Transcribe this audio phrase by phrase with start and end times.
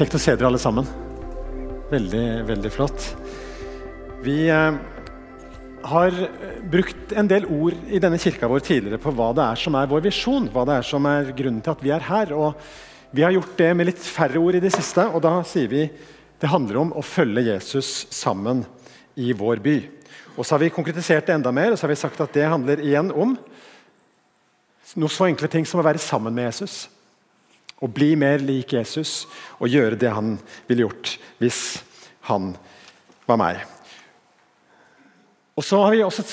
[0.00, 0.86] Kjekt å se dere alle sammen.
[1.90, 3.02] Veldig, veldig flott.
[4.24, 4.76] Vi eh,
[5.92, 6.14] har
[6.72, 9.90] brukt en del ord i denne kirka vår tidligere på hva det er som er
[9.90, 10.46] vår visjon.
[10.54, 12.32] Hva det er som er grunnen til at vi er her.
[12.32, 15.04] Og vi har gjort det med litt færre ord i det siste.
[15.04, 15.82] Og da sier vi
[16.40, 18.62] det handler om å følge Jesus sammen
[19.20, 19.74] i vår by.
[20.38, 22.48] Og så har vi konkretisert det enda mer og så har vi sagt at det
[22.48, 23.36] handler igjen om
[24.96, 26.86] noe så enkle ting som å være sammen med Jesus.
[27.80, 29.24] Å bli mer lik Jesus
[29.58, 30.34] og gjøre det han
[30.68, 31.60] ville gjort hvis
[32.28, 32.52] han
[33.28, 33.62] var meg.
[35.60, 36.24] Og så har vi også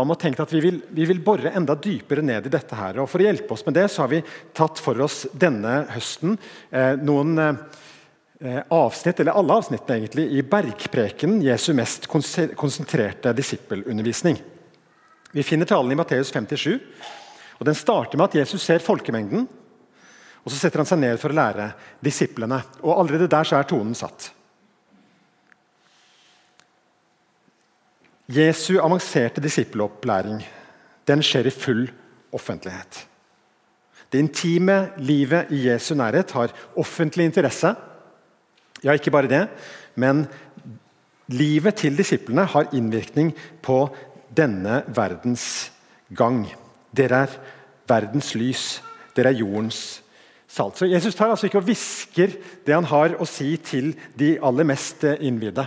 [0.00, 2.74] om og tenkt at vi vil, vi vil, bore enda dypere ned i dette.
[2.74, 4.22] her, og For å hjelpe oss med det så har vi
[4.54, 6.34] tatt for oss denne høsten
[6.70, 14.40] eh, noen eh, avsnitt, eller alle avsnittene egentlig, i Bergpreken, Jesu mest konsentrerte disippelundervisning.
[15.32, 16.80] Vi finner talen i Matteus 57.
[17.60, 19.46] og Den starter med at Jesus ser folkemengden
[20.42, 21.68] og Så setter han seg ned for å lære
[22.02, 22.58] disiplene.
[22.82, 24.32] Og Allerede der så er tonen satt.
[28.32, 30.40] Jesu avanserte disippelopplæring
[31.06, 31.86] den skjer i full
[32.34, 33.06] offentlighet.
[34.12, 37.74] Det intime livet i Jesu nærhet har offentlig interesse.
[38.82, 39.42] Ja, ikke bare det,
[39.94, 40.26] men
[41.32, 43.32] livet til disiplene har innvirkning
[43.62, 43.86] på
[44.32, 45.70] denne verdens
[46.14, 46.44] gang.
[46.92, 47.36] Dere er
[47.88, 48.80] verdens lys.
[49.16, 50.01] Dere er jordens
[50.52, 52.34] Så Jesus tar altså ikke og hvisker
[52.66, 55.64] det han har å si til de aller mest eh, innvidde.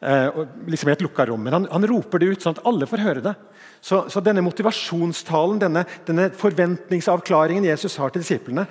[0.00, 0.38] Eh,
[0.70, 1.42] liksom i et lukka rom.
[1.42, 3.34] Men han, han, roper det ut sånn at alle får høre det.
[3.82, 8.68] Så, så denne motivasjonstalen, denne, denne, forventningsavklaringen Jesus har til disiplene,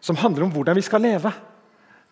[0.00, 1.32] som handler om hvordan vi skal leve,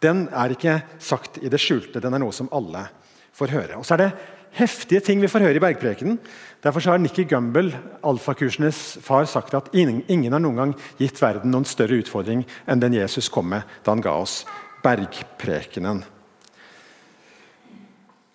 [0.02, 2.02] den er ikke sagt i det skjulte.
[2.02, 2.84] Den er noe som alle
[3.32, 3.80] får høre.
[3.80, 4.12] Og så er det
[4.58, 6.18] heftige ting vi får høre i Bergprekenen.
[6.62, 7.72] Derfor har Nikki Gumbel,
[8.06, 12.98] alfakursenes far, sagt at ingen, har noen gang gitt verden noen større utfordring enn den
[13.00, 14.42] Jesus kom med da han ga oss
[14.84, 16.04] Bergprekenen.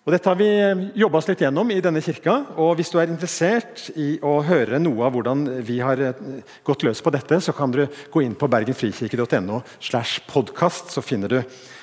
[0.08, 0.48] Og Dette har vi
[0.96, 2.38] jobba oss litt gjennom i denne kirka.
[2.56, 6.22] og Hvis du er interessert i å høre noe av hvordan vi har eh,
[6.64, 9.60] gått løs på dette, så kan du gå inn på bergenfrikirke.no.
[9.76, 11.77] slash podcast, så finner du Eh,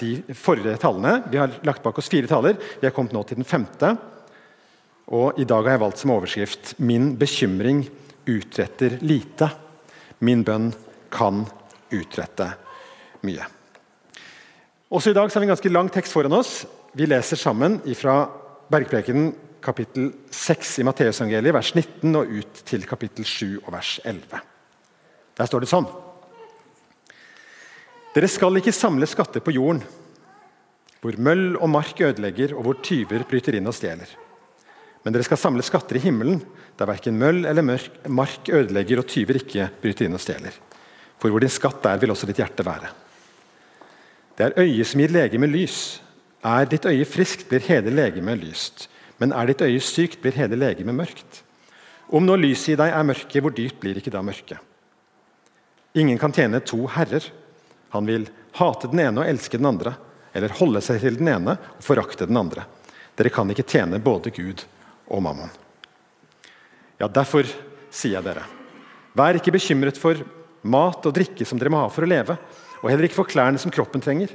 [0.00, 1.24] de forrige tallene.
[1.32, 2.54] Vi har lagt bak oss fire taler.
[2.78, 3.96] Vi har kommet nå til den femte.
[5.10, 7.88] Og I dag har jeg valgt som overskrift 'Min bekymring
[8.26, 9.50] utretter lite'.
[10.20, 10.72] Min bønn
[11.10, 11.46] kan
[11.90, 12.52] utrette
[13.22, 13.46] mye.
[14.90, 16.66] Også i dag har vi en ganske lang tekst foran oss.
[16.94, 18.28] Vi leser sammen fra
[18.70, 24.40] Bergprekenen kapittel 6 i Matteusangeliet, vers 19, og ut til kapittel 7 og vers 11.
[25.38, 25.86] Der står det sånn.
[28.10, 29.84] Dere skal ikke samle skatter på jorden,
[31.00, 34.10] hvor møll og mark ødelegger, og hvor tyver bryter inn og stjeler.
[35.04, 36.42] Men dere skal samle skatter i himmelen,
[36.76, 37.64] der verken møll eller
[38.10, 40.56] mark ødelegger og tyver ikke bryter inn og stjeler.
[41.20, 42.90] For hvor din skatt er, vil også ditt hjerte være.
[44.36, 45.78] Det er øyet som gir legemet lys.
[46.44, 48.88] Er ditt øye friskt, blir hele legemet lyst.
[49.20, 51.42] Men er ditt øye sykt, blir hele legemet mørkt.
[52.08, 54.58] Om nå lyset i deg er mørke, hvor dyrt blir ikke da mørket?
[55.94, 57.26] Ingen kan tjene to herrer.
[57.94, 58.28] Han vil
[58.58, 59.94] hate den ene og elske den andre,
[60.32, 62.66] eller holde seg til den ene og forakte den andre.
[63.18, 64.62] Dere kan ikke tjene både Gud
[65.10, 65.50] og mammon.
[67.00, 67.48] Ja, derfor
[67.90, 68.44] sier jeg dere,
[69.16, 70.18] vær ikke bekymret for
[70.62, 72.36] mat og drikke som dere må ha for å leve,
[72.80, 74.32] og heller ikke for klærne som kroppen trenger.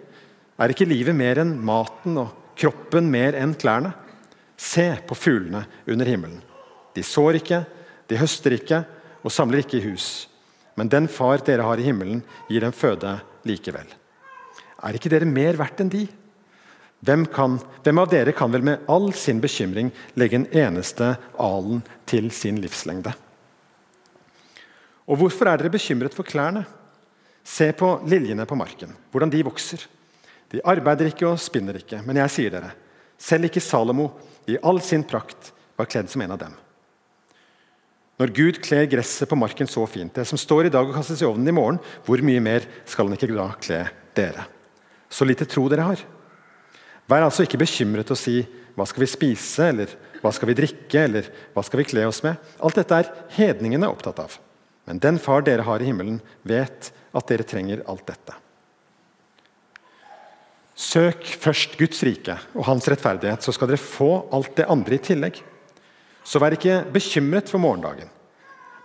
[0.59, 3.93] Er ikke livet mer enn maten og kroppen mer enn klærne?
[4.57, 6.39] Se på fuglene under himmelen.
[6.95, 7.63] De sår ikke,
[8.07, 8.83] de høster ikke
[9.25, 10.27] og samler ikke i hus.
[10.79, 13.17] Men den far dere har i himmelen, gir dem føde
[13.47, 13.87] likevel.
[14.85, 16.05] Er ikke dere mer verdt enn de?
[17.05, 21.11] Hvem, kan, hvem, av dere kan vel med all sin bekymring legge en eneste
[21.41, 23.13] alen til sin livslengde?
[25.05, 26.63] Og hvorfor er dere bekymret for klærne?
[27.45, 29.83] Se på liljene på marken, hvordan de vokser.
[30.49, 32.71] De arbeider ikke og spinner ikke, men jeg sier dere,
[33.21, 34.09] selv ikke Salomo
[34.49, 36.55] i all sin prakt var kledd som en av dem.
[38.15, 41.19] Når Gud kler gresset på marken så fint, det som står i dag og kastes
[41.23, 43.81] i ovnen i morgen, hvor mye mer skal han ikke da kle
[44.15, 44.45] dere?
[45.11, 46.03] Så lite tro dere har.
[47.11, 48.45] Vær altså ikke bekymret og si
[48.75, 49.87] 'hva skal vi spise', eller
[50.21, 51.23] 'hva skal vi drikke', eller
[51.53, 52.37] 'hva skal vi kle oss med'?
[52.59, 54.37] Alt dette er hedningene opptatt av.
[54.87, 58.33] Men den far dere har i himmelen, vet at dere trenger alt dette.
[60.75, 64.97] Søk først Guds rike og hans rettferdighet, så skal dere få alt det andre i
[64.97, 65.39] tillegg.
[66.25, 68.09] Så vær ikke bekymret for morgendagen.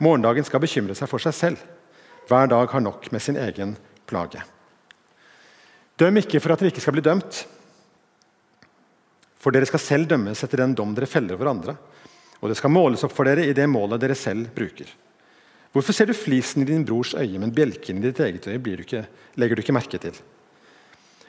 [0.00, 1.62] Morgendagen skal bekymre seg for seg selv.
[2.28, 3.74] Hver dag har nok med sin egen
[4.08, 4.42] plage.
[6.00, 7.42] Døm ikke for at dere ikke skal bli dømt.
[9.40, 11.76] For dere skal selv dømmes etter den dom dere feller over andre.
[12.40, 14.88] Og det skal måles opp for dere i det målet dere selv bruker.
[15.72, 18.82] Hvorfor ser du flisen i din brors øye, men bjelken i ditt eget øye du
[18.82, 19.04] ikke,
[19.38, 20.16] legger du ikke merke til?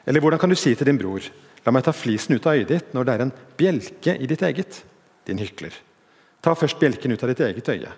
[0.06, 1.22] Eller hvordan kan du si til din bror
[1.62, 4.42] La meg ta flisen ut av øyet ditt når det er en bjelke i ditt
[4.42, 4.80] eget?
[5.30, 5.76] Din hykler.
[6.42, 7.92] Ta først bjelken ut av ditt eget øye.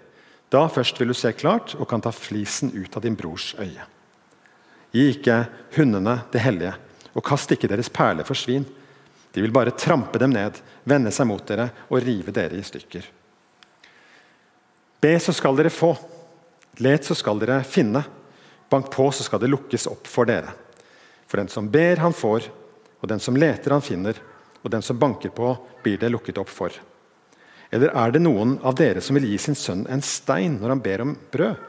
[0.52, 3.88] Da først vil du se klart og kan ta flisen ut av din brors øye.
[4.94, 5.40] Gi ikke
[5.78, 6.76] hundene det hellige,
[7.18, 8.66] og kast ikke deres perler for svin.
[9.34, 13.08] De vil bare trampe dem ned, vende seg mot dere og rive dere i stykker.
[15.02, 15.96] Be, så skal dere få.
[16.86, 18.04] Let, så skal dere finne.
[18.70, 20.54] Bank på, så skal det lukkes opp for dere.
[21.26, 22.46] For den som ber, han får,
[23.02, 24.20] og den som leter, han finner,
[24.62, 26.78] og den som banker på, blir det lukket opp for.
[27.74, 30.84] Eller er det noen av dere som vil gi sin sønn en stein når han
[30.86, 31.62] ber om brød?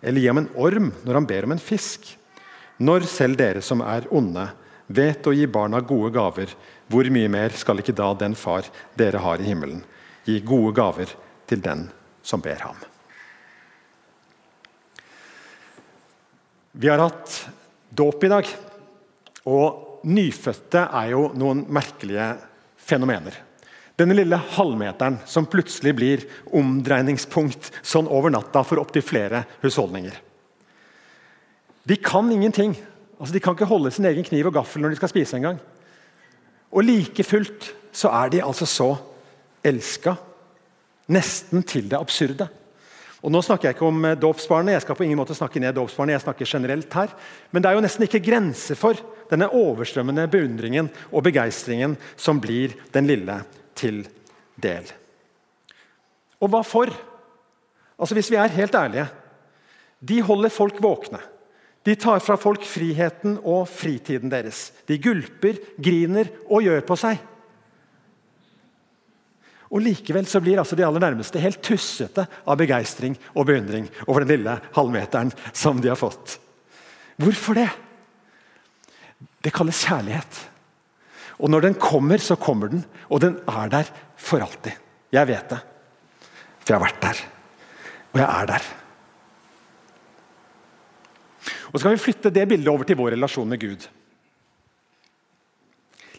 [0.00, 2.06] Eller gi ham en orm når han ber om en fisk?
[2.80, 4.46] Når selv dere som er onde,
[4.88, 6.54] vet å gi barna gode gaver,
[6.88, 8.64] hvor mye mer skal ikke da den far
[8.98, 9.82] dere har i himmelen,
[10.24, 11.12] gi gode gaver
[11.50, 11.84] til den
[12.24, 12.80] som ber ham?
[16.72, 17.36] Vi har hatt
[17.90, 18.48] dåp i dag.
[19.50, 22.32] Og nyfødte er jo noen merkelige
[22.80, 23.34] fenomener.
[24.00, 26.22] Denne lille halvmeteren som plutselig blir
[26.56, 30.14] omdreiningspunkt sånn over natta for opptil flere husholdninger.
[31.84, 32.72] De kan ingenting.
[33.18, 35.60] Altså, de kan ikke holde sin egen kniv og gaffel når de skal spise engang.
[36.72, 38.88] Og like fullt så er de altså så
[39.66, 40.14] elska,
[41.10, 42.46] nesten til det absurde.
[43.20, 45.74] Og Nå snakker jeg ikke om eh, dåpsbarnet, jeg skal på ingen måte snakke ned
[45.76, 47.12] dåpsbarnet, jeg snakker generelt her.
[47.52, 48.96] Men det er jo nesten ikke grenser for
[49.28, 53.42] denne overstrømmende beundringen og begeistringen som blir den lille
[53.80, 54.04] til
[54.60, 54.86] del.
[56.40, 56.92] Og hva for?
[58.00, 59.08] Altså Hvis vi er helt ærlige
[60.00, 61.20] De holder folk våkne.
[61.84, 64.70] De tar fra folk friheten og fritiden deres.
[64.88, 67.20] De gulper, griner og gjør på seg.
[69.70, 74.24] Og Likevel så blir altså de aller nærmeste helt tussete av begeistring og beundring over
[74.24, 76.36] den lille halvmeteren som de har fått.
[77.20, 77.68] Hvorfor det?
[79.40, 80.40] Det kalles kjærlighet.
[81.40, 83.88] Og når den kommer, så kommer den, og den er der
[84.20, 84.76] for alltid.
[85.10, 85.60] Jeg vet det,
[86.60, 87.22] for jeg har vært der.
[88.10, 88.68] Og jeg er der.
[91.70, 93.88] Og Så kan vi flytte det bildet over til vår relasjon med Gud.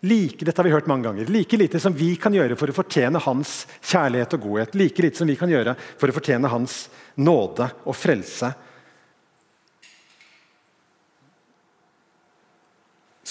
[0.02, 1.30] Like, dette har vi hørt mange ganger.
[1.30, 5.22] Like lite som vi kan gjøre for å fortjene hans kjærlighet og godhet, like lite
[5.22, 6.88] som vi kan gjøre for å fortjene hans
[7.22, 8.50] nåde og frelse.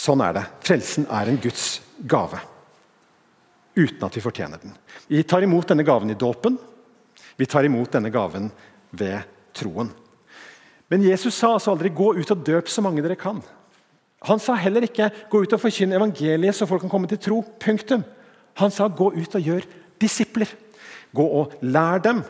[0.01, 0.47] Sånn er det.
[0.65, 2.41] Frelsen er en Guds gave.
[3.77, 4.73] Uten at vi fortjener den.
[5.11, 6.57] Vi tar imot denne gaven i dåpen.
[7.37, 8.49] Vi tar imot denne gaven
[8.97, 9.91] ved troen.
[10.91, 13.43] Men Jesus sa altså aldri 'gå ut og døp så mange dere kan'.
[14.23, 17.45] Han sa heller ikke 'gå ut og forkynne evangeliet så folk kan komme til tro'.
[17.61, 18.05] Punktum.
[18.55, 19.63] Han sa 'gå ut og gjør
[20.01, 20.55] disipler'.
[21.15, 22.25] Gå og lær dem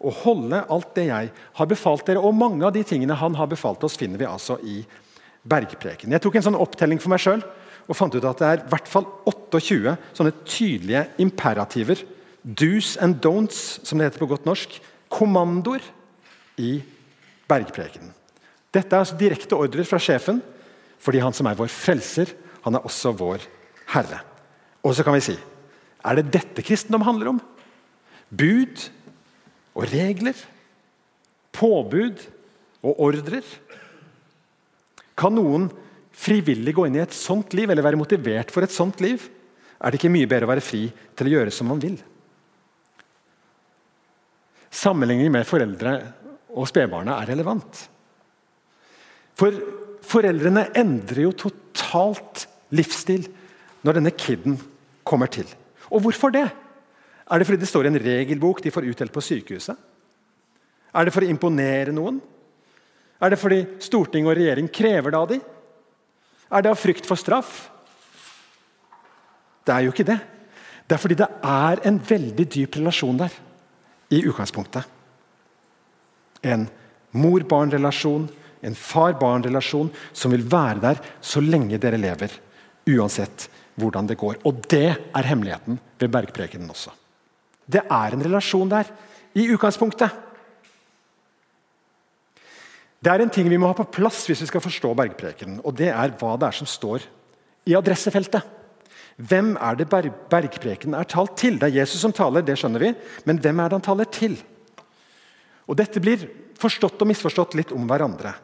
[0.00, 2.20] å holde alt det jeg har befalt dere.
[2.20, 4.84] Og mange av de tingene han har befalt oss, finner vi altså i
[5.46, 6.12] bergpreken.
[6.12, 7.44] Jeg tok en sånn opptelling for meg sjøl
[7.86, 12.02] og fant ut at det er i hvert fall 28 sånne tydelige imperativer.
[12.42, 14.78] Do's and don'ts, som det heter på godt norsk.
[15.12, 15.84] Kommandoer
[16.62, 16.80] i
[17.50, 18.10] bergprekenen.
[18.74, 20.42] Dette er altså direkte ordrer fra sjefen
[21.02, 22.30] fordi han som er vår frelser,
[22.64, 23.44] han er også vår
[23.92, 24.22] herre.
[24.82, 25.36] Og så kan vi si
[26.06, 27.38] er det dette kristendom handler om?
[28.30, 28.88] Bud
[29.74, 30.38] og regler?
[31.56, 32.22] Påbud
[32.82, 33.46] og ordrer?
[35.16, 35.70] Kan noen
[36.16, 39.24] frivillig gå inn i et sånt liv, eller være motivert for et sånt liv?
[39.80, 41.96] Er det ikke mye bedre å være fri til å gjøre som man vil?
[44.76, 45.96] Sammenligning med foreldre
[46.56, 47.82] og spedbarna er relevant.
[49.36, 49.52] For
[50.06, 52.44] Foreldrene endrer jo totalt
[52.76, 53.26] livsstil
[53.86, 54.54] når denne kiden
[55.06, 55.48] kommer til.
[55.90, 56.46] Og hvorfor det?
[57.26, 59.74] Er det fordi det står i en regelbok de får utdelt på sykehuset?
[60.94, 62.20] Er det for å imponere noen?
[63.20, 65.42] Er det fordi storting og regjering krever det av dem?
[66.52, 67.68] Er det av frykt for straff?
[69.66, 70.18] Det er jo ikke det.
[70.86, 73.38] Det er fordi det er en veldig dyp relasjon der
[74.14, 74.84] i utgangspunktet.
[76.46, 76.68] En
[77.16, 78.28] mor-barn-relasjon
[78.66, 82.32] en far-barn-relasjon som vil være der så lenge dere lever.
[82.90, 84.40] Uansett hvordan det går.
[84.48, 86.94] Og det er hemmeligheten ved bergprekenen også.
[87.66, 88.88] Det er en relasjon der,
[89.36, 90.14] i utgangspunktet.
[93.06, 95.60] Det er en ting vi må ha på plass hvis vi skal forstå bergprekenen.
[95.62, 97.04] og Det er hva det er som står
[97.70, 98.42] i adressefeltet.
[99.16, 101.54] Hvem er det bergprekenen er talt til?
[101.54, 102.90] Det er Jesus som taler, det skjønner vi.
[103.22, 104.34] Men hvem er det han taler til?
[105.70, 106.24] Og Dette blir
[106.58, 108.34] forstått og misforstått litt om hverandre.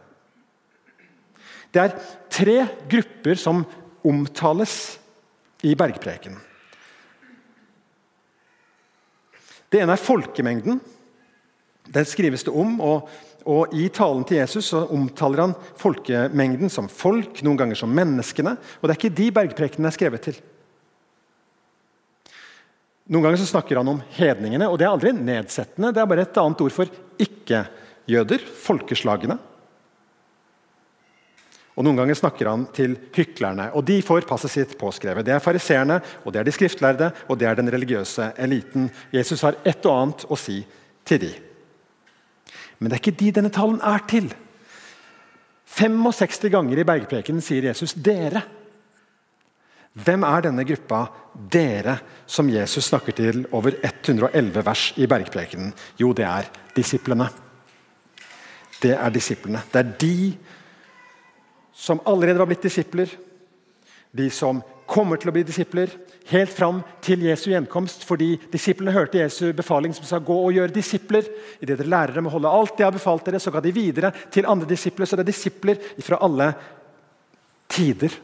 [1.74, 1.98] Det er
[2.30, 3.64] tre grupper som
[4.06, 4.76] omtales
[5.66, 6.38] i bergprekenen.
[9.72, 10.78] Det ene er folkemengden.
[11.92, 13.10] Den skrives det om, og
[13.48, 18.56] Og I talen til Jesus så omtaler han folkemengden som folk, noen ganger som menneskene.
[18.80, 20.40] Og det er ikke de bergprekenene er skrevet til.
[23.12, 25.90] Noen ganger så snakker han om hedningene, og det er aldri nedsettende.
[25.92, 29.38] Det er bare et annet ord for ikke-jøder, folkeslagene.
[31.72, 35.24] Og Noen ganger snakker han til hyklerne, og de får passet sitt påskrevet.
[35.24, 38.90] Det er fariseerne, og det er de skriftlærde, og det er den religiøse eliten.
[39.12, 40.60] Jesus har et og annet å si
[41.08, 41.32] til de.
[42.82, 44.26] Men det er ikke de denne talen er til.
[45.72, 48.42] 65 ganger i bergprekenen sier Jesus 'dere'.
[49.92, 55.72] Hvem er denne gruppa 'dere' som Jesus snakker til over 111 vers i bergprekenen?
[56.00, 57.28] Jo, det er disiplene.
[58.82, 59.62] Det er disiplene.
[59.72, 60.36] Det er de
[61.72, 63.06] som allerede var blitt disipler,
[64.12, 65.90] de som kommer til å bli disipler,
[66.30, 68.04] helt fram til Jesu gjenkomst.
[68.08, 71.28] Fordi disiplene hørte Jesu befaling som sa gå og gjøre disipler.
[71.60, 74.12] Idet dere lærer dem å holde alt de har befalt dere, så ga de videre
[74.32, 75.08] til andre disipler.
[75.08, 76.52] Så det er disipler fra alle
[77.72, 78.14] tider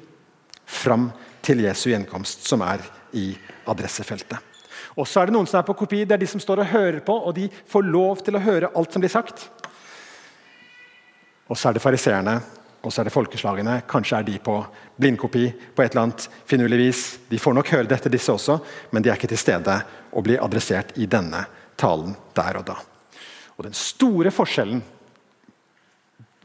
[0.69, 1.09] fram
[1.45, 2.85] til Jesu gjenkomst som er
[3.17, 3.31] i
[3.69, 4.45] adressefeltet.
[4.99, 6.03] Og så er det noen som er på kopi.
[6.05, 8.71] Det er de som står og hører på, og de får lov til å høre
[8.77, 9.47] alt som blir sagt.
[11.49, 12.37] Og så er det fariseerne
[12.89, 13.83] og så er det folkeslagene.
[13.85, 14.55] Kanskje er de på
[14.97, 15.45] blindkopi
[15.77, 17.03] på et eller annet finurlig vis.
[17.29, 18.57] De får nok høre dette, disse også,
[18.97, 19.75] men de er ikke til stede
[20.17, 21.43] og blir adressert i denne
[21.77, 22.79] talen der og da.
[23.59, 24.81] Og Den store forskjellen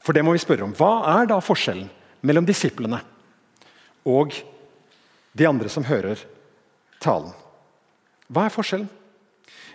[0.03, 0.73] For det må vi spørre om.
[0.75, 1.88] Hva er da forskjellen
[2.27, 2.97] mellom disiplene
[4.03, 4.35] og
[5.31, 6.19] de andre som hører
[7.00, 7.31] talen?
[8.27, 8.89] Hva er forskjellen?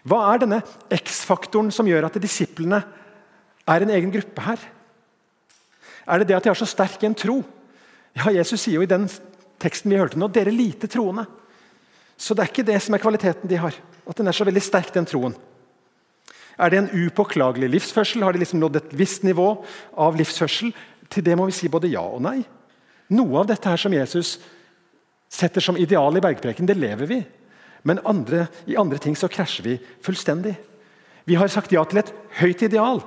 [0.05, 0.61] Hva er denne
[0.93, 2.83] X-faktoren som gjør at disiplene
[3.65, 4.69] er en egen gruppe her?
[6.09, 7.43] Er det det at de har så sterk en tro?
[8.17, 9.07] Ja, Jesus sier jo i den
[9.61, 11.27] teksten vi hørte nå, dere lite troende.
[12.19, 13.77] Så det er ikke det som er kvaliteten de har.
[14.09, 15.37] At den er så veldig sterk, den troen.
[16.59, 18.25] Er det en upåklagelig livsførsel?
[18.27, 19.51] Har de liksom nådd et visst nivå
[19.95, 20.73] av livsførsel?
[21.09, 22.41] Til det må vi si både ja og nei.
[23.15, 24.37] Noe av dette her som Jesus
[25.33, 27.21] setter som ideal i bergpreken, det lever vi.
[27.87, 30.57] Men andre, i andre ting så krasjer vi fullstendig.
[31.29, 32.11] Vi har sagt ja til et
[32.41, 33.03] høyt ideal,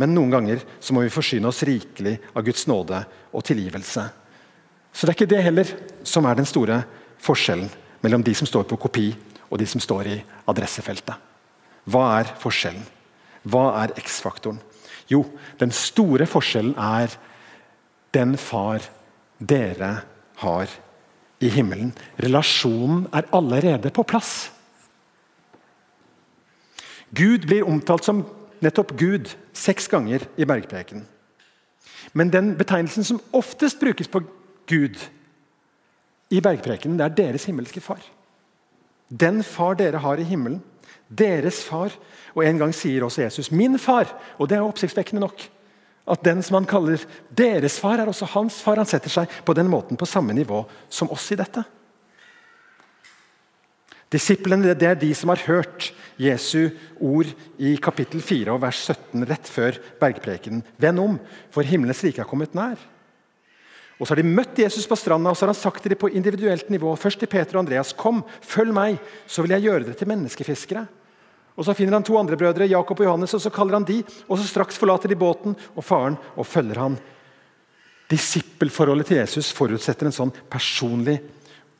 [0.00, 4.06] men noen ganger så må vi forsyne oss rikelig av Guds nåde og tilgivelse.
[4.92, 5.74] Så det er ikke det heller
[6.08, 6.82] som er den store
[7.22, 7.70] forskjellen
[8.02, 9.10] mellom de som står på kopi,
[9.52, 10.16] og de som står i
[10.48, 11.14] adressefeltet.
[11.92, 12.84] Hva er forskjellen?
[13.44, 14.60] Hva er X-faktoren?
[15.10, 15.26] Jo,
[15.60, 17.12] den store forskjellen er
[18.16, 18.84] den far
[19.38, 19.92] dere
[20.40, 20.72] har
[21.42, 21.92] i himmelen.
[22.22, 24.50] Relasjonen er allerede på plass.
[27.12, 28.22] Gud blir omtalt som
[28.62, 31.04] nettopp Gud seks ganger i bergpreken.
[32.12, 34.22] Men den betegnelsen som oftest brukes på
[34.70, 34.98] Gud
[36.32, 38.00] i bergprekenen, det er deres himmelske far.
[39.08, 40.62] Den far dere har i himmelen.
[41.08, 41.92] Deres far.
[42.34, 45.50] Og En gang sier også Jesus 'min far', og det er oppsiktsvekkende nok.
[46.08, 47.04] At den som han kaller
[47.38, 48.76] deres far, er også hans far.
[48.76, 51.64] Han setter seg på den måten på samme nivå som oss i dette.
[54.12, 55.90] Disiplene det er de som har hørt
[56.20, 60.64] Jesu ord i kapittel 4 og vers 17 rett før bergprekenen.
[60.76, 61.20] Vend om,
[61.52, 62.80] for himmelens rike har kommet nær.
[63.98, 66.00] Og Så har de møtt Jesus på stranda og så har han sagt til dem
[66.00, 66.90] på individuelt nivå.
[66.98, 67.92] Først til Peter og Andreas.
[67.94, 68.98] Kom, følg meg,
[69.30, 70.86] så vil jeg gjøre dere til menneskefiskere.
[71.56, 74.02] Og Så finner han to andre brødre, Jakob og Johannes, og så kaller han de.
[74.28, 76.98] Og så straks forlater de båten og faren og følger han.
[78.10, 81.20] Disippelforholdet til Jesus forutsetter en sånn personlig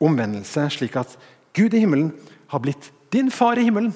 [0.01, 1.17] omvendelse, slik at
[1.53, 2.11] Gud i himmelen
[2.51, 3.93] har blitt din far i himmelen.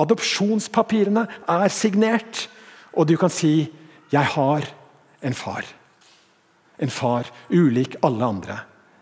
[0.00, 2.48] Adopsjonspapirene er signert,
[2.92, 3.72] og du kan si
[4.12, 4.62] 'Jeg har
[5.22, 5.72] en far'.
[6.78, 8.60] En far ulik alle andre.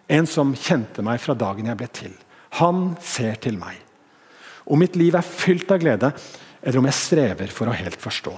[0.09, 2.13] En som kjente meg fra dagen jeg ble til.
[2.51, 3.77] Han ser til meg.
[4.67, 6.13] Om mitt liv er fylt av glede,
[6.63, 8.35] eller om jeg strever for å helt forstå.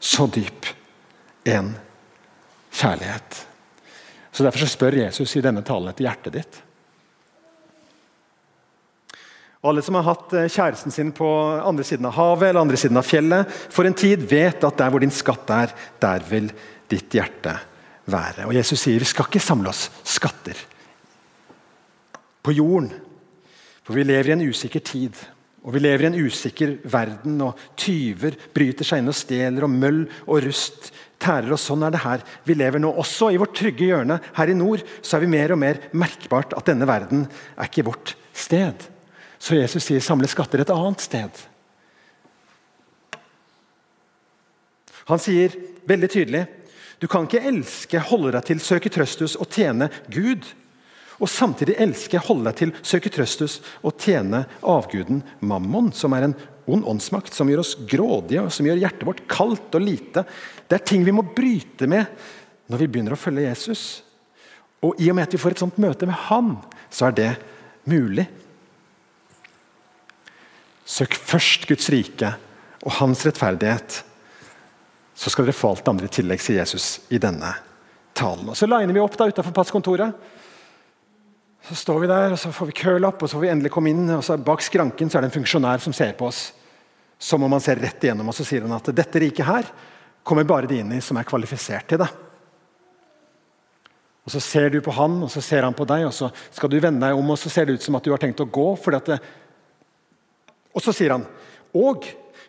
[0.00, 0.66] Så dyp
[1.44, 1.76] en
[2.72, 3.46] kjærlighet.
[4.32, 6.62] Så Derfor så spør Jesus i denne talen etter hjertet ditt.
[9.60, 11.28] Og Alle som har hatt eh, kjæresten sin på
[11.60, 14.92] andre siden av havet eller andre siden av fjellet, for en tid vet at der
[14.92, 16.48] hvor din skatt er, der vil
[16.88, 17.58] ditt hjerte
[18.08, 18.46] være.
[18.48, 20.56] Og Jesus sier vi skal ikke samle oss skatter
[22.40, 22.88] på jorden.
[23.84, 25.18] For vi lever i en usikker tid.
[25.60, 29.74] Og vi lever i en usikker verden, og tyver bryter seg inn og stjeler, og
[29.74, 30.88] møll og rust
[31.20, 31.50] tærer.
[31.52, 32.94] og Sånn er det her vi lever nå.
[32.96, 36.56] Også i vårt trygge hjørne her i nord så er vi mer og mer merkbart
[36.56, 37.26] at denne verden
[37.58, 38.88] er ikke vårt sted.
[39.40, 41.30] Så Jesus sier 'samle skatter' et annet sted.
[45.08, 45.56] Han sier
[45.88, 46.46] veldig tydelig
[47.00, 50.44] du kan ikke elske, holde deg til, søke trøstus og tjene Gud.
[51.20, 56.36] Og samtidig elske, holde deg til, søke trøstus og tjene avguden Mammon, som er en
[56.70, 60.26] ond åndsmakt som gjør oss grådige og som gjør hjertet vårt kaldt og lite.
[60.68, 62.04] Det er ting vi må bryte med
[62.70, 63.84] når vi begynner å følge Jesus.
[64.84, 66.52] Og I og med at vi får et sånt møte med Han,
[66.92, 67.30] så er det
[67.88, 68.28] mulig.
[70.90, 72.32] Søk først Guds rike
[72.82, 74.00] og Hans rettferdighet.
[75.14, 77.52] Så skal dere få alt det andre i tillegg, sier Jesus i denne
[78.16, 78.48] talen.
[78.50, 80.16] Og Så liner vi opp da utafor passkontoret.
[81.68, 83.92] Så står vi der, og så får vi curl-up og så får vi endelig komme
[83.92, 84.08] inn.
[84.16, 86.50] og så Bak skranken så er det en funksjonær som ser på oss.
[87.20, 89.68] Som om han ser rett igjennom og så sier han at dette riket her
[90.24, 92.08] kommer bare de inn i som er kvalifisert til det.
[94.24, 96.70] Og Så ser du på han, og så ser han på deg, og så skal
[96.70, 98.48] du vende deg om, og så ser det ut som at du har tenkt å
[98.48, 98.76] gå.
[98.76, 99.20] fordi Det...
[100.74, 101.26] Og så sier han
[101.76, 102.06] og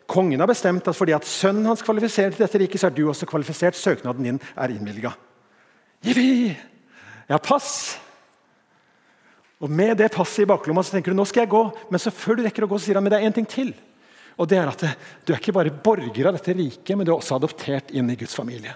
[0.10, 3.04] kongen har bestemt at fordi at sønnen hans kvalifiserer til dette riket, så er du
[3.08, 3.78] også kvalifisert.
[3.78, 5.14] Søknaden din er innvilga.
[6.02, 6.58] Jeg
[7.30, 8.00] har pass!
[9.62, 11.62] Og Med det passet i baklomma så tenker du nå skal jeg gå,
[11.94, 13.46] men så før du rekker å gå, så sier han men det er en ting
[13.46, 13.76] til.
[14.42, 14.86] Og det er at
[15.22, 18.18] Du er ikke bare borger av dette riket, men du er også adoptert inn i
[18.18, 18.74] Guds familie.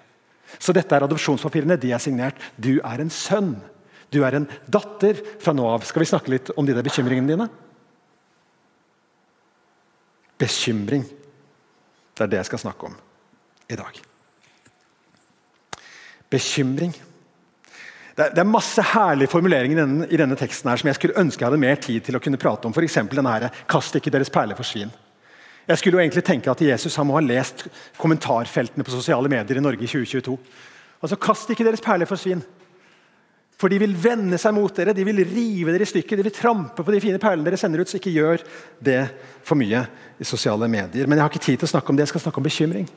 [0.61, 1.79] Så dette er adopsjonspapirene.
[1.81, 2.37] De er signert.
[2.55, 3.55] Du er en sønn.
[4.13, 5.87] Du er en datter fra nå av.
[5.89, 7.49] Skal vi snakke litt om de der bekymringene dine?
[10.39, 11.06] Bekymring.
[12.15, 12.96] Det er det jeg skal snakke om
[13.70, 14.00] i dag.
[16.30, 16.96] Bekymring.
[18.15, 21.44] Det er, masse herlige formuleringer i denne, i denne, teksten her som jeg skulle ønske
[21.44, 22.74] jeg hadde mer tid til å kunne prate om.
[22.74, 24.94] For denne her, 'Kast ikke deres perler for svin'.
[25.68, 29.58] Jeg skulle jo egentlig tenke at Jesus han må ha lest kommentarfeltene på sosiale medier
[29.58, 30.38] i Norge i 2022.
[31.01, 32.44] Altså, Kast ikke deres perler for svin.
[33.55, 36.35] For de vil vende seg mot dere, de vil rive dere i stykker, de vil
[36.35, 37.91] trampe på de fine perlene dere sender ut.
[37.91, 38.43] Så ikke gjør
[38.83, 39.00] det
[39.47, 39.85] for mye
[40.19, 41.07] i sosiale medier.
[41.07, 42.89] Men jeg har ikke tid til å snakke om det, jeg skal snakke om bekymring.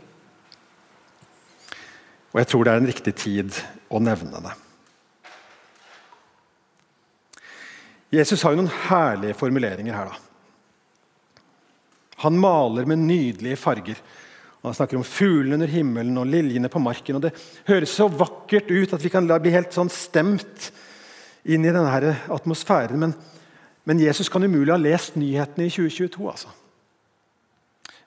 [2.35, 4.57] Og jeg tror det er en riktig tid å nevne det.
[8.19, 10.11] Jesus har jo noen herlige formuleringer her.
[10.11, 10.17] da.
[12.25, 13.99] Han maler med nydelige farger.
[14.63, 17.17] Han snakker om fuglene under himmelen og liljene på marken.
[17.17, 17.35] og Det
[17.69, 20.71] høres så vakkert ut at vi kan bli helt sånn stemt
[21.49, 22.99] inn i denne atmosfæren.
[22.99, 23.15] Men,
[23.87, 26.27] men Jesus kan umulig ha lest nyhetene i 2022.
[26.27, 26.51] altså.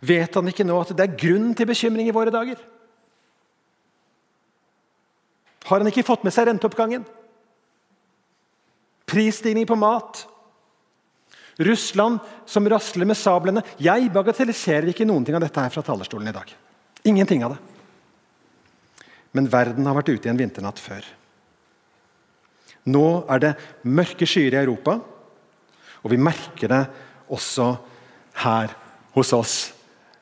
[0.02, 2.60] Vet han ikke nå at det er grunn til bekymring i våre dager?
[5.70, 7.06] Har han ikke fått med seg renteoppgangen?
[9.12, 10.26] prisstigning på mat.
[11.68, 12.20] Russland
[12.50, 13.64] som rasler med sablene.
[13.82, 16.54] Jeg bagatelliserer ikke noen ting av dette her fra talerstolen i dag.
[17.08, 17.62] Ingenting av det.
[19.38, 21.06] Men verden har vært ute i en vinternatt før.
[22.92, 23.52] Nå er det
[23.86, 24.98] mørke skyer i Europa,
[26.02, 26.82] og vi merker det
[27.32, 27.76] også
[28.42, 28.74] her
[29.16, 29.56] hos oss.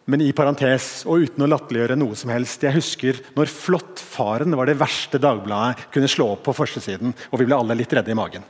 [0.10, 2.64] Men i parentes, og uten å latterliggjøre noe som helst.
[2.66, 7.46] Jeg husker når Flåttfaren var det verste Dagbladet kunne slå opp på førstesiden, og vi
[7.46, 8.46] ble alle litt redde i magen.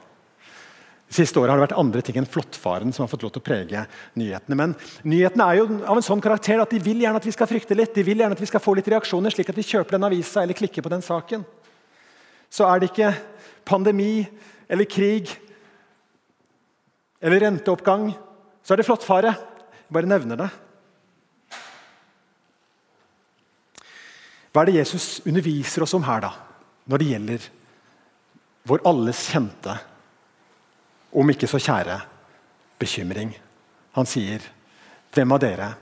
[1.09, 3.41] De siste året har det vært andre ting enn flåttfaren som har fått lov til
[3.41, 3.81] å prege
[4.19, 4.57] nyhetene.
[4.59, 4.75] Men
[5.09, 7.77] nyhetene er jo av en sånn karakter at de vil gjerne at vi skal frykte
[7.77, 7.95] litt.
[7.95, 10.43] De vil gjerne at vi skal få litt reaksjoner, slik at vi kjøper den avisa
[10.43, 11.47] eller klikker på den saken.
[12.53, 13.09] Så er det ikke
[13.65, 14.21] pandemi
[14.69, 15.33] eller krig
[17.19, 18.11] eller renteoppgang,
[18.61, 19.33] så er det flåttfare.
[19.89, 20.51] Bare nevner det.
[24.53, 26.35] Hva er det Jesus underviser oss om her, da,
[26.89, 27.53] når det gjelder
[28.69, 29.73] vår alles kjente
[31.13, 31.99] om ikke så kjære
[32.79, 33.33] bekymring.
[33.95, 34.39] Han sier,
[35.11, 35.73] 'Hvem av dere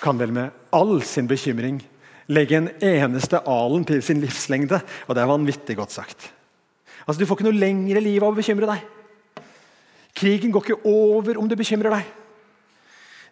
[0.00, 1.82] kan vel med all sin bekymring
[2.28, 6.32] legge en eneste alen til sin livslengde?' Og det er vanvittig godt sagt.
[7.06, 8.82] Altså, Du får ikke noe lengre liv av å bekymre deg.
[10.14, 12.04] Krigen går ikke over om du bekymrer deg.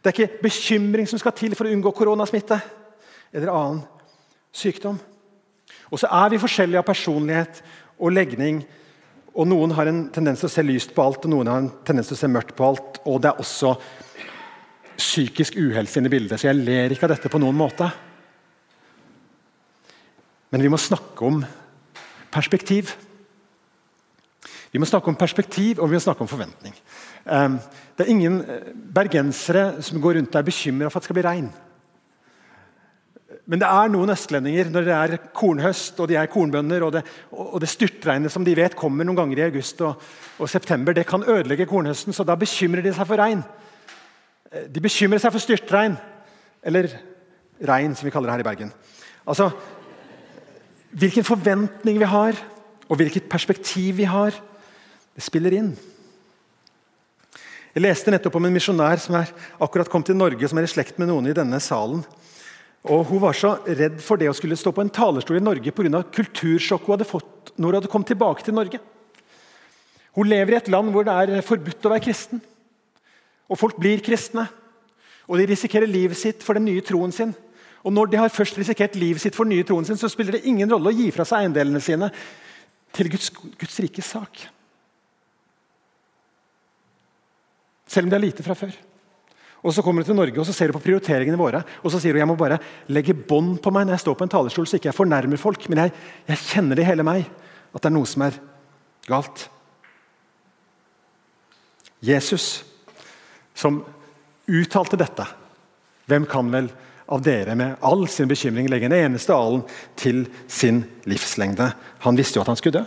[0.04, 2.60] Det er ikke bekymring som skal til for å unngå koronasmitte
[3.32, 3.82] eller annen
[4.52, 4.98] sykdom.
[5.90, 7.62] Og så er vi forskjellige av personlighet
[7.98, 8.60] og legning
[9.34, 11.70] og Noen har en tendens til å se lyst på alt, og noen har en
[11.86, 13.00] tendens til å se mørkt på alt.
[13.02, 13.72] Og det er også
[14.94, 17.88] psykisk uhelse inne i bildet, så jeg ler ikke av dette på noen måte.
[20.54, 21.40] Men vi må snakke om
[22.30, 22.94] perspektiv.
[24.70, 26.74] Vi må snakke om perspektiv, og vi må snakke om forventning.
[27.26, 27.58] Ehm,
[27.98, 31.18] det er ingen eh, bergensere som går rundt og er bekymra for at det skal
[31.18, 31.50] bli regn.
[33.44, 37.02] Men det er noen østlendinger når det er kornhøst og de er kornbønder, og det,
[37.32, 40.00] og det styrtregnet som de vet kommer noen ganger i august og,
[40.38, 43.44] og, september, det kan ødelegge kornhøsten, så da bekymrer de seg for regn.
[44.72, 45.98] De bekymrer seg for styrtregn.
[46.64, 46.88] Eller
[47.60, 48.72] regn, som vi kaller det her i Bergen.
[49.28, 49.50] Altså,
[50.94, 52.38] Hvilken forventning vi har,
[52.88, 54.36] og hvilket perspektiv vi har,
[55.14, 55.72] det spiller inn.
[57.74, 60.70] Jeg leste nettopp om en misjonær som er akkurat kom til Norge, som er i
[60.70, 62.04] slekt med noen i denne salen.
[62.84, 65.72] Og Hun var så redd for det å skulle stå på en talerstol i Norge
[65.72, 66.02] pga.
[66.04, 68.80] kultursjokket hun hadde fått når hun hadde kommet tilbake til Norge.
[70.14, 72.42] Hun lever i et land hvor det er forbudt å være kristen.
[73.48, 74.46] Og folk blir kristne.
[75.28, 77.32] Og de risikerer livet sitt for den nye troen sin.
[77.84, 80.36] Og når de har først risikert livet sitt for den nye troen sin, så spiller
[80.36, 82.10] det ingen rolle å gi fra seg eiendelene sine
[82.94, 84.44] til Guds, Guds rikes sak.
[87.88, 88.76] Selv om de har lite fra før.
[89.64, 91.96] Og Så kommer du til Norge og så ser du på prioriteringene våre og så
[92.00, 92.60] sier du jeg må bare
[92.92, 95.64] legge bånd på meg når jeg står på en talerstol, så ikke jeg fornærmer folk.
[95.72, 95.94] Men jeg,
[96.28, 97.24] jeg kjenner det i hele meg
[97.72, 98.36] at det er noe som er
[99.08, 99.46] galt.
[102.04, 102.64] Jesus,
[103.56, 103.80] som
[104.50, 105.24] uttalte dette
[106.04, 106.66] Hvem kan vel
[107.08, 109.62] av dere med all sin bekymring legge en eneste alen
[109.96, 111.70] til sin livslengde?
[112.04, 112.84] Han visste jo at han skulle dø.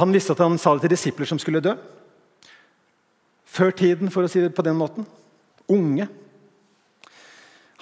[0.00, 1.74] Han visste at han sa det til disipler som skulle dø.
[3.52, 5.04] Før tiden, for å si det på den måten.
[5.72, 6.06] Unge.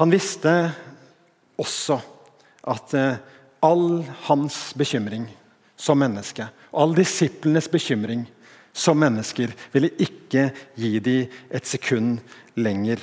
[0.00, 0.52] Han visste
[1.61, 2.00] også
[2.72, 3.20] at eh,
[3.62, 5.28] all hans bekymring
[5.80, 8.24] som menneske, all disiplenes bekymring
[8.72, 12.18] som mennesker, ville ikke gi dem et sekund
[12.59, 13.02] lenger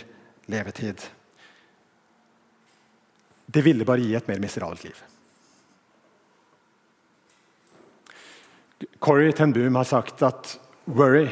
[0.51, 1.05] levetid.
[3.47, 5.03] Det ville bare gi et mer miserabelt liv.
[8.99, 11.29] Corrie ten Boom har sagt at 'worry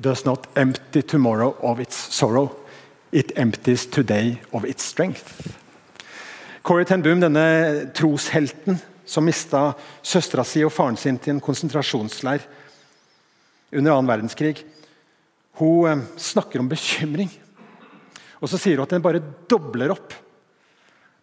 [0.00, 2.54] does not empty tomorrow of its sorrow'.
[3.12, 5.56] It empties today of its strength.
[6.62, 12.42] Corey ten Boom, denne troshelten som mista søstera si og faren sin til en konsentrasjonsleir
[13.72, 14.64] under annen verdenskrig,
[15.60, 17.30] hun eh, snakker om bekymring.
[18.42, 20.14] Og så sier hun at den bare dobler opp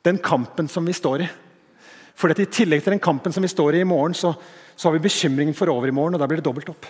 [0.04, 1.30] den kampen som vi står i.
[2.16, 4.34] For I tillegg til den kampen som vi står i i morgen, så,
[4.76, 6.88] så har vi bekymringen for morgen, og da blir det dobbelt opp.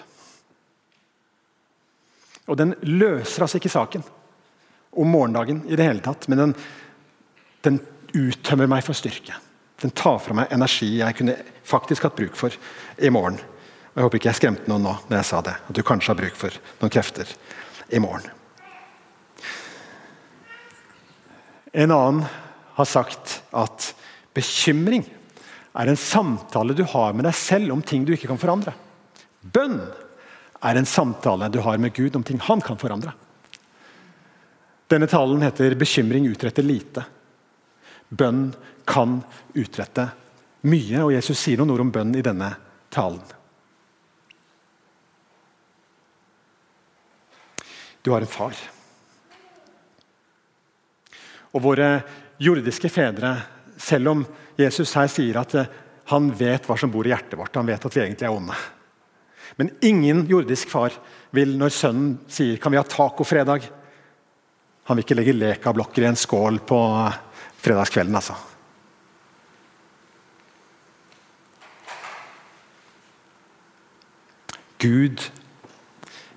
[2.48, 4.04] Og Den løser altså ikke saken
[4.94, 6.54] om morgendagen i det hele tatt, men den,
[7.66, 7.80] den
[8.14, 9.38] uttømmer meg for styrke.
[9.82, 12.54] Den tar fra meg energi jeg kunne faktisk hatt bruk for
[13.00, 13.40] i morgen.
[13.94, 16.14] Og Jeg håper ikke jeg skremte noen nå når jeg sa det, at du kanskje
[16.14, 17.34] har bruk for noen krefter
[17.94, 18.30] i morgen.
[21.74, 22.24] En annen
[22.78, 23.92] har sagt at
[24.34, 25.06] bekymring
[25.74, 28.76] er en samtale du har med deg selv om ting du ikke kan forandre.
[29.42, 29.80] Bønn
[30.64, 33.14] er en samtale du har med Gud om ting han kan forandre.
[34.88, 37.06] Denne talen heter 'Bekymring utretter lite'.
[38.10, 38.54] Bønn
[38.86, 39.24] kan
[39.56, 40.12] utrette
[40.62, 42.56] mye, og Jesus sier noen ord om bønn i denne
[42.90, 43.24] talen.
[48.02, 48.54] Du har en far.
[51.54, 52.04] Og våre
[52.38, 53.38] jordiske fedre,
[53.78, 54.26] selv om
[54.60, 55.56] Jesus her sier at
[56.12, 57.56] han vet hva som bor i hjertet vårt.
[57.56, 58.58] Han vet at vi egentlig er onde.
[59.58, 60.96] Men ingen jordisk far
[61.32, 63.70] vil, når sønnen sier 'kan vi ha tacofredag',
[64.86, 67.14] Han vil ikke legge lekablokker i en skål på eh,
[67.64, 68.36] fredagskvelden, altså.
[74.84, 75.24] Gud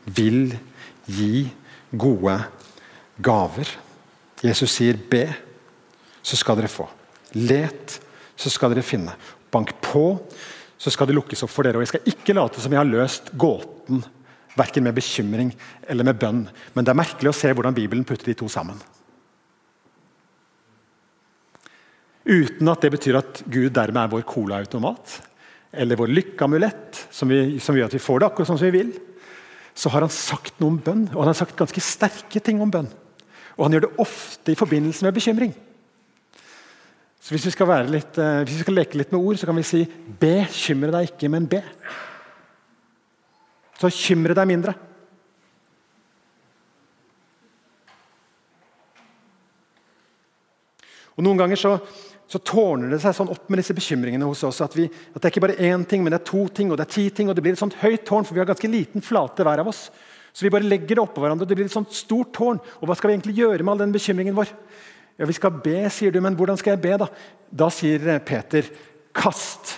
[0.04, 0.54] vil
[1.10, 1.48] gi
[1.90, 2.36] gode
[3.18, 3.66] gaver.
[4.44, 5.24] Jesus sier 'be,
[6.22, 6.86] så skal dere få'.
[7.34, 8.00] Let,
[8.36, 9.16] så skal dere finne.
[9.50, 10.20] Bank på,
[10.78, 11.80] så skal det lukkes opp for dere.
[11.80, 14.02] Og Jeg skal ikke late som jeg har løst gåten,
[14.56, 15.52] verken med bekymring
[15.88, 16.44] eller med bønn.
[16.74, 18.78] Men det er merkelig å se hvordan Bibelen putter de to sammen.
[22.26, 25.20] Uten at det betyr at Gud dermed er vår colaautomat
[25.76, 27.30] eller vår lykkeamulett, som,
[27.62, 28.94] som gjør at vi får det akkurat sånn som vi vil.
[29.76, 32.72] Så har han sagt noe om bønn, og han har sagt ganske sterke ting om
[32.72, 32.88] bønn.
[33.56, 35.52] Og han gjør det ofte i forbindelse med bekymring.
[37.26, 39.56] Så Hvis vi skal, litt, eh, hvis vi skal leke litt med ord, så kan
[39.58, 41.64] vi si 'bekymre deg ikke, men be'.
[43.80, 44.74] Så kymre deg mindre.
[51.16, 51.80] Og Noen ganger så,
[52.28, 55.24] så, tårner det seg sånn opp med disse bekymringene hos oss at, vi, at, det
[55.24, 57.28] er ikke bare én ting, men det er to ting og det er ti ting.
[57.28, 59.66] og Det blir et sånt høyt tårn, for vi har ganske liten flate hver av
[59.66, 59.90] oss.
[60.32, 61.42] Så vi bare legger det oppå hverandre.
[61.42, 62.60] og Det blir et sånt stort tårn.
[62.78, 64.52] Og hva skal vi egentlig gjøre med all den bekymringen vår?
[65.16, 66.96] Ja, Vi skal be, sier du, men hvordan skal jeg be?
[67.00, 67.08] Da
[67.46, 68.66] Da sier Peter,
[69.14, 69.76] kast.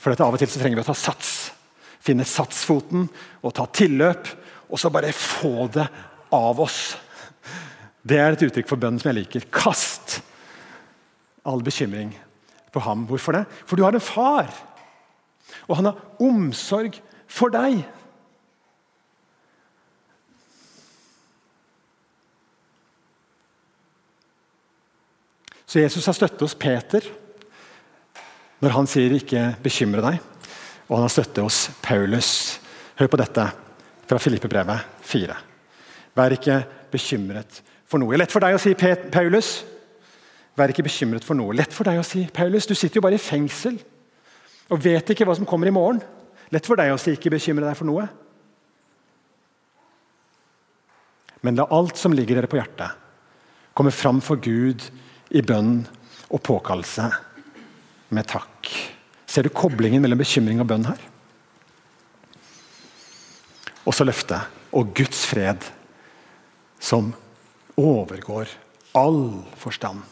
[0.00, 1.52] For dette, av og til så trenger vi å ta sats.
[2.00, 3.08] Finne satsfoten
[3.42, 4.28] og ta tilløp.
[4.70, 5.86] Og så bare få det
[6.34, 6.96] av oss.
[8.06, 9.46] Det er et uttrykk for bønnen som jeg liker.
[9.50, 10.20] Kast
[11.46, 12.12] all bekymring
[12.74, 13.04] på ham.
[13.06, 13.44] Hvorfor det?
[13.66, 14.50] For du har en far.
[15.66, 16.98] Og han har omsorg
[17.30, 17.84] for deg.
[25.66, 27.02] Så Jesus har støtte hos Peter
[28.62, 30.20] når han sier 'ikke bekymre deg'.
[30.88, 32.60] Og han har støtte hos Paulus.
[32.96, 33.52] Hør på dette
[34.06, 35.36] fra Filippebrevet 4.
[36.16, 38.16] Vær ikke bekymret for noe.
[38.16, 39.64] Lett for deg å si, Paulus.
[40.56, 41.52] Vær ikke bekymret for noe.
[41.52, 42.66] Lett for deg å si, Paulus.
[42.66, 43.78] Du sitter jo bare i fengsel
[44.70, 46.00] og vet ikke hva som kommer i morgen.
[46.50, 48.08] Lett for deg å si 'ikke bekymre deg for noe'.
[51.42, 52.90] Men la alt som ligger dere på hjertet,
[53.74, 54.82] komme fram for Gud
[55.30, 55.80] i bønn
[56.30, 57.08] og påkallelse
[58.14, 58.70] med takk.
[59.26, 61.00] Ser du koblingen mellom bekymring og bønn her?
[63.86, 64.52] Og så løftet.
[64.76, 65.62] Og Guds fred,
[66.82, 67.12] som
[67.78, 68.50] overgår
[68.96, 70.02] all forstand.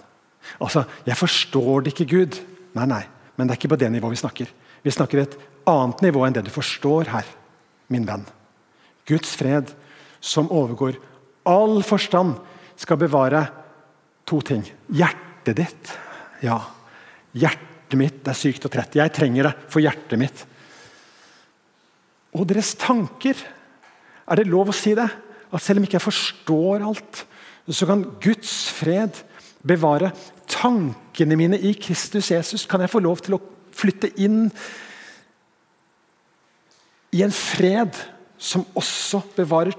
[0.60, 2.40] Altså, Jeg forstår det ikke, Gud.
[2.74, 3.02] Nei, nei,
[3.36, 4.48] men det er ikke på det nivået vi snakker.
[4.82, 7.24] Vi snakker et annet nivå enn det du forstår her,
[7.88, 8.26] min venn.
[9.08, 9.72] Guds fred,
[10.20, 10.98] som overgår
[11.44, 12.36] all forstand,
[12.76, 13.46] skal bevare
[14.28, 14.64] to ting.
[14.92, 15.92] Hjertet ditt.
[16.44, 16.58] Ja,
[17.36, 18.96] hjertet mitt er sykt og trett.
[18.98, 20.44] Jeg trenger det for hjertet mitt.
[22.34, 23.38] Og deres tanker.
[24.24, 25.06] Er det lov å si det?
[25.54, 27.24] At selv om ikke jeg forstår alt,
[27.68, 29.20] så kan Guds fred
[29.64, 30.10] bevare
[30.50, 32.66] tankene mine i Kristus Jesus.
[32.68, 33.42] Kan jeg få lov til å
[33.74, 34.48] flytte inn
[37.14, 37.94] i en fred
[38.40, 39.76] som også bevarer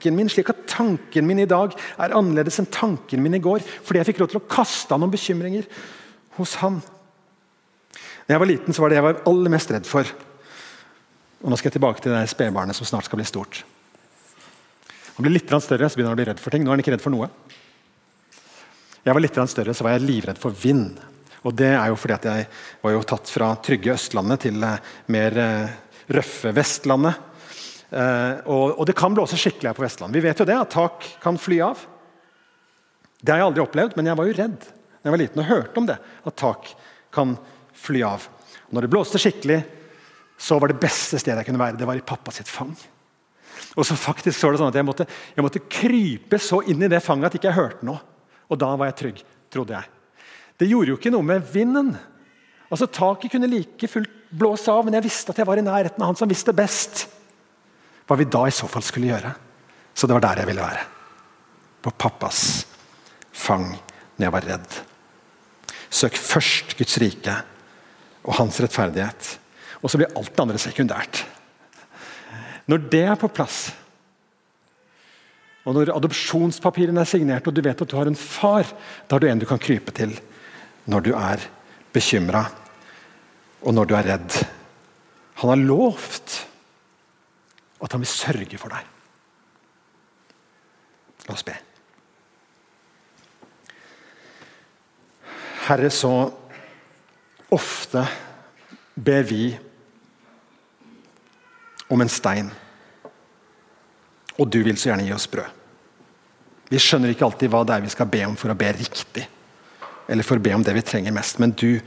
[0.00, 3.60] tanken min, slik at tanken min i dag er annerledes enn tanken min i går.
[3.84, 5.66] Fordi jeg fikk lov til å kaste av noen bekymringer
[6.38, 6.80] hos han.
[8.24, 10.08] Da jeg var liten, så var det jeg var aller mest redd for.
[11.42, 13.62] Og Nå skal jeg tilbake til det spedbarnet som snart skal bli stort.
[15.16, 16.64] Han blir litt større, så begynner han å bli redd for ting.
[16.64, 17.28] Nå er han ikke redd for noe.
[19.04, 20.96] Jeg var litt større, så var jeg livredd for vind.
[21.44, 22.48] Og det er jo fordi at jeg
[22.80, 25.74] var jo tatt fra trygge Østlandet til mer eh,
[26.12, 27.26] røffe Vestlandet.
[27.90, 30.18] Eh, og, og, det kan blåse skikkelig her på Vestlandet.
[30.18, 31.80] Vi vet jo det, at tak kan fly av.
[33.20, 34.60] Det har jeg aldri opplevd, men jeg var jo redd
[35.00, 35.96] da jeg var liten og hørte om det.
[36.28, 36.66] At tak
[37.14, 37.34] kan
[37.80, 38.26] fly av.
[38.70, 39.62] Når det blåste skikkelig,
[40.40, 42.74] så var det beste stedet jeg kunne være, det var i pappa sitt fang.
[43.78, 46.84] Og så faktisk så var det sånn at jeg måtte, jeg måtte krype så inn
[46.84, 48.00] i det fanget at ikke jeg hørte noe.
[48.52, 49.22] Og da var jeg trygg,
[49.52, 50.22] trodde jeg.
[50.60, 51.94] Det gjorde jo ikke noe med vinden.
[52.68, 56.02] Altså Taket kunne like fullt blåse av, men jeg visste at jeg var i nærheten
[56.02, 57.06] av han som visste best
[58.10, 59.30] hva vi da i så fall skulle gjøre.
[59.94, 60.86] Så det var der jeg ville være.
[61.80, 62.40] På pappas
[63.30, 64.78] fang når jeg var redd.
[65.90, 67.36] Søk først Guds rike
[68.26, 69.36] og hans rettferdighet.
[69.80, 71.22] Og så blir alt det andre sekundært.
[72.66, 73.70] Når det er på plass,
[75.68, 78.66] og når adopsjonspapirene er signert og du vet at du har en far,
[79.06, 80.16] da har du en du kan krype til
[80.90, 81.42] når du er
[81.94, 82.46] bekymra
[83.60, 84.38] og når du er redd.
[85.42, 86.29] Han har lovt
[87.80, 88.86] at han vil sørge for deg.
[91.28, 91.56] La oss be.
[95.68, 96.12] Herre, så
[97.54, 98.02] ofte
[98.94, 99.44] ber vi
[101.90, 102.50] om en stein
[104.40, 105.58] og du vil så gjerne gi oss brød.
[106.70, 109.26] Vi skjønner ikke alltid hva det er vi skal be om for å be riktig.
[110.10, 111.40] Eller for å be om det vi trenger mest.
[111.42, 111.80] Men du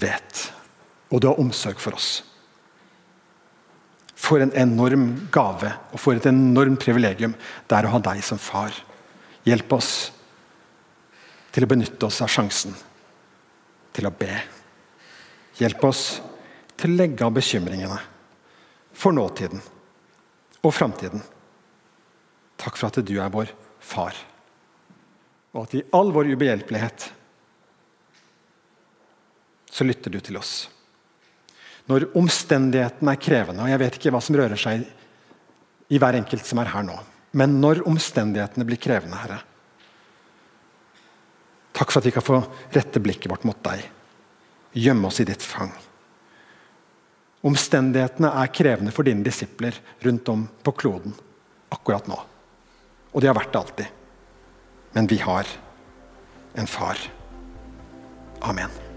[0.00, 0.46] vet.
[1.12, 2.22] Og du har omsorg for oss.
[4.22, 7.34] For en enorm gave og for et enormt privilegium
[7.68, 8.74] det er å ha deg som far.
[9.46, 9.92] Hjelp oss
[11.52, 12.76] til å benytte oss av sjansen
[13.92, 14.32] til å be.
[15.58, 16.04] Hjelp oss
[16.78, 17.98] til å legge av bekymringene
[18.96, 19.60] for nåtiden
[20.62, 21.22] og framtiden.
[22.62, 23.50] Takk for at du er vår
[23.82, 24.14] far,
[25.52, 27.08] og at i all vår ubehjelpelighet
[29.72, 30.68] så lytter du til oss.
[31.90, 34.84] Når omstendighetene er krevende, og jeg vet ikke hva som rører seg
[35.92, 36.98] i hver enkelt som er her nå,
[37.38, 39.40] men når omstendighetene blir krevende, Herre
[41.72, 42.36] Takk for at vi kan få
[42.74, 43.80] rette blikket vårt mot deg,
[44.76, 45.72] gjemme oss i ditt fang.
[47.48, 51.16] Omstendighetene er krevende for dine disipler rundt om på kloden
[51.72, 52.20] akkurat nå.
[53.12, 53.98] Og de har vært det alltid.
[54.92, 55.48] Men vi har
[56.60, 57.00] en far.
[58.44, 58.91] Amen.